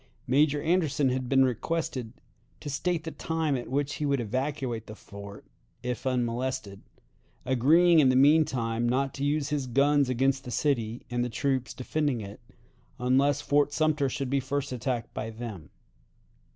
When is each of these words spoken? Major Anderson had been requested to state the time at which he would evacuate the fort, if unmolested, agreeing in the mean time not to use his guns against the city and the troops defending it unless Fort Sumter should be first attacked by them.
Major 0.25 0.59
Anderson 0.63 1.09
had 1.09 1.29
been 1.29 1.45
requested 1.45 2.13
to 2.59 2.71
state 2.71 3.03
the 3.03 3.11
time 3.11 3.55
at 3.55 3.67
which 3.67 3.97
he 3.97 4.05
would 4.07 4.19
evacuate 4.19 4.87
the 4.87 4.95
fort, 4.95 5.45
if 5.83 6.07
unmolested, 6.07 6.81
agreeing 7.45 7.99
in 7.99 8.09
the 8.09 8.15
mean 8.15 8.43
time 8.43 8.89
not 8.89 9.13
to 9.13 9.23
use 9.23 9.49
his 9.49 9.67
guns 9.67 10.09
against 10.09 10.43
the 10.43 10.49
city 10.49 11.05
and 11.11 11.23
the 11.23 11.29
troops 11.29 11.71
defending 11.71 12.19
it 12.19 12.39
unless 12.97 13.41
Fort 13.41 13.73
Sumter 13.73 14.09
should 14.09 14.31
be 14.31 14.39
first 14.39 14.71
attacked 14.71 15.13
by 15.13 15.29
them. 15.29 15.69